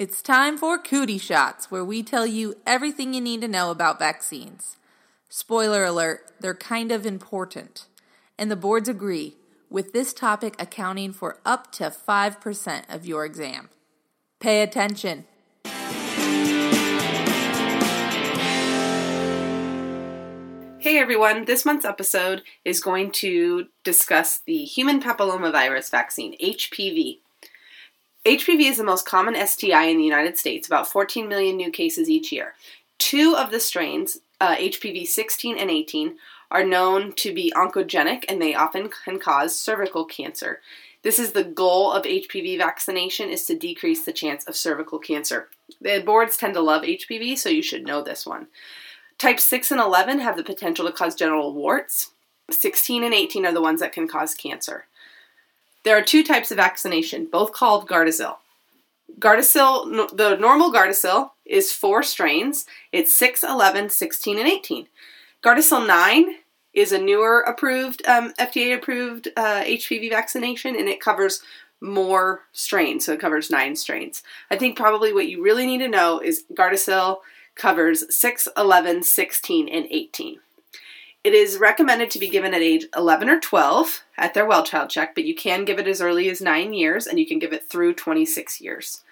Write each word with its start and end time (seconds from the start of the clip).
It's 0.00 0.22
time 0.22 0.56
for 0.56 0.78
Cootie 0.78 1.18
Shots, 1.18 1.70
where 1.70 1.84
we 1.84 2.02
tell 2.02 2.26
you 2.26 2.56
everything 2.66 3.12
you 3.12 3.20
need 3.20 3.42
to 3.42 3.48
know 3.48 3.70
about 3.70 3.98
vaccines. 3.98 4.78
Spoiler 5.28 5.84
alert, 5.84 6.32
they're 6.40 6.54
kind 6.54 6.90
of 6.90 7.04
important. 7.04 7.84
And 8.38 8.50
the 8.50 8.56
boards 8.56 8.88
agree, 8.88 9.36
with 9.68 9.92
this 9.92 10.14
topic 10.14 10.56
accounting 10.58 11.12
for 11.12 11.36
up 11.44 11.70
to 11.72 11.90
5% 11.90 12.94
of 12.94 13.04
your 13.04 13.26
exam. 13.26 13.68
Pay 14.38 14.62
attention. 14.62 15.26
Hey 20.78 20.96
everyone, 20.96 21.44
this 21.44 21.66
month's 21.66 21.84
episode 21.84 22.42
is 22.64 22.80
going 22.80 23.10
to 23.10 23.66
discuss 23.84 24.40
the 24.46 24.64
human 24.64 25.02
papillomavirus 25.02 25.90
vaccine, 25.90 26.38
HPV. 26.42 27.18
HPV 28.26 28.68
is 28.68 28.76
the 28.76 28.84
most 28.84 29.06
common 29.06 29.34
STI 29.46 29.84
in 29.84 29.96
the 29.96 30.04
United 30.04 30.36
States, 30.36 30.66
about 30.66 30.86
14 30.86 31.26
million 31.26 31.56
new 31.56 31.70
cases 31.70 32.10
each 32.10 32.30
year. 32.30 32.54
Two 32.98 33.34
of 33.34 33.50
the 33.50 33.60
strains, 33.60 34.18
uh, 34.40 34.56
HPV 34.56 35.06
16 35.06 35.56
and 35.56 35.70
18, 35.70 36.16
are 36.50 36.64
known 36.64 37.12
to 37.12 37.32
be 37.32 37.52
oncogenic 37.56 38.24
and 38.28 38.40
they 38.40 38.54
often 38.54 38.90
can 39.04 39.18
cause 39.18 39.58
cervical 39.58 40.04
cancer. 40.04 40.60
This 41.02 41.18
is 41.18 41.32
the 41.32 41.44
goal 41.44 41.92
of 41.92 42.04
HPV 42.04 42.58
vaccination 42.58 43.30
is 43.30 43.46
to 43.46 43.56
decrease 43.56 44.04
the 44.04 44.12
chance 44.12 44.44
of 44.44 44.54
cervical 44.54 44.98
cancer. 44.98 45.48
The 45.80 46.02
boards 46.04 46.36
tend 46.36 46.52
to 46.54 46.60
love 46.60 46.82
HPV, 46.82 47.38
so 47.38 47.48
you 47.48 47.62
should 47.62 47.86
know 47.86 48.02
this 48.02 48.26
one. 48.26 48.48
Type 49.16 49.40
6 49.40 49.70
and 49.70 49.80
11 49.80 50.18
have 50.18 50.36
the 50.36 50.44
potential 50.44 50.84
to 50.86 50.92
cause 50.92 51.14
genital 51.14 51.54
warts. 51.54 52.10
16 52.50 53.02
and 53.02 53.14
18 53.14 53.46
are 53.46 53.52
the 53.52 53.62
ones 53.62 53.80
that 53.80 53.92
can 53.92 54.08
cause 54.08 54.34
cancer. 54.34 54.84
There 55.84 55.96
are 55.96 56.02
two 56.02 56.22
types 56.22 56.50
of 56.50 56.56
vaccination, 56.56 57.26
both 57.26 57.52
called 57.52 57.88
Gardasil. 57.88 58.36
Gardasil, 59.18 60.16
the 60.16 60.36
normal 60.36 60.72
Gardasil 60.72 61.30
is 61.44 61.72
four 61.72 62.02
strains. 62.02 62.66
It's 62.92 63.16
6, 63.16 63.42
11, 63.42 63.90
16, 63.90 64.38
and 64.38 64.48
18. 64.48 64.86
Gardasil 65.42 65.86
9 65.86 66.34
is 66.72 66.92
a 66.92 66.98
newer 66.98 67.40
approved, 67.40 68.06
um, 68.06 68.32
FDA 68.34 68.76
approved 68.76 69.28
uh, 69.36 69.62
HPV 69.62 70.10
vaccination, 70.10 70.76
and 70.76 70.88
it 70.88 71.00
covers 71.00 71.42
more 71.80 72.42
strains. 72.52 73.06
So 73.06 73.12
it 73.12 73.20
covers 73.20 73.50
nine 73.50 73.74
strains. 73.74 74.22
I 74.50 74.56
think 74.56 74.76
probably 74.76 75.12
what 75.12 75.28
you 75.28 75.42
really 75.42 75.66
need 75.66 75.78
to 75.78 75.88
know 75.88 76.20
is 76.20 76.44
Gardasil 76.54 77.18
covers 77.54 78.14
6, 78.14 78.48
11, 78.56 79.02
16, 79.02 79.68
and 79.68 79.86
18. 79.90 80.38
It 81.22 81.34
is 81.34 81.58
recommended 81.58 82.10
to 82.12 82.18
be 82.18 82.30
given 82.30 82.54
at 82.54 82.62
age 82.62 82.86
11 82.96 83.28
or 83.28 83.38
12 83.38 84.04
at 84.16 84.32
their 84.32 84.46
well 84.46 84.64
child 84.64 84.88
check, 84.88 85.14
but 85.14 85.24
you 85.24 85.34
can 85.34 85.64
give 85.64 85.78
it 85.78 85.86
as 85.86 86.00
early 86.00 86.30
as 86.30 86.40
9 86.40 86.72
years 86.72 87.06
and 87.06 87.18
you 87.18 87.26
can 87.26 87.38
give 87.38 87.52
it 87.52 87.68
through 87.68 87.94
26 87.94 88.60
years. 88.60 89.02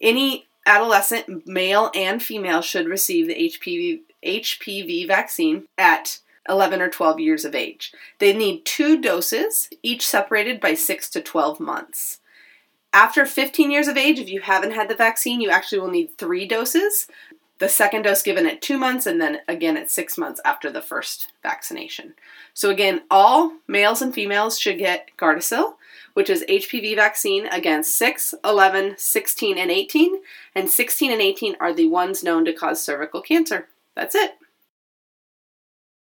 Any 0.00 0.46
adolescent, 0.66 1.46
male 1.46 1.90
and 1.94 2.22
female, 2.22 2.60
should 2.60 2.86
receive 2.86 3.26
the 3.26 3.34
HPV, 3.34 4.00
HPV 4.24 5.06
vaccine 5.06 5.64
at 5.78 6.18
11 6.48 6.82
or 6.82 6.90
12 6.90 7.20
years 7.20 7.44
of 7.46 7.54
age. 7.54 7.92
They 8.18 8.34
need 8.34 8.64
two 8.66 9.00
doses, 9.00 9.70
each 9.82 10.06
separated 10.06 10.60
by 10.60 10.74
6 10.74 11.08
to 11.10 11.22
12 11.22 11.58
months. 11.58 12.18
After 12.92 13.24
15 13.24 13.70
years 13.70 13.88
of 13.88 13.96
age, 13.96 14.18
if 14.18 14.28
you 14.28 14.40
haven't 14.40 14.72
had 14.72 14.88
the 14.88 14.94
vaccine, 14.94 15.40
you 15.40 15.48
actually 15.48 15.78
will 15.78 15.90
need 15.90 16.18
three 16.18 16.46
doses 16.46 17.06
the 17.60 17.68
second 17.68 18.02
dose 18.02 18.22
given 18.22 18.46
at 18.46 18.62
two 18.62 18.76
months 18.76 19.06
and 19.06 19.20
then 19.20 19.38
again 19.46 19.76
at 19.76 19.90
six 19.90 20.18
months 20.18 20.40
after 20.44 20.70
the 20.70 20.82
first 20.82 21.32
vaccination. 21.42 22.14
So, 22.54 22.70
again, 22.70 23.02
all 23.10 23.52
males 23.68 24.02
and 24.02 24.12
females 24.12 24.58
should 24.58 24.78
get 24.78 25.10
Gardasil, 25.16 25.74
which 26.14 26.28
is 26.28 26.44
HPV 26.48 26.96
vaccine 26.96 27.46
against 27.46 27.96
6, 27.96 28.34
11, 28.44 28.94
16, 28.96 29.58
and 29.58 29.70
18. 29.70 30.20
And 30.54 30.68
16 30.68 31.12
and 31.12 31.20
18 31.20 31.56
are 31.60 31.72
the 31.72 31.88
ones 31.88 32.24
known 32.24 32.44
to 32.46 32.52
cause 32.52 32.82
cervical 32.82 33.22
cancer. 33.22 33.68
That's 33.94 34.14
it. 34.14 34.32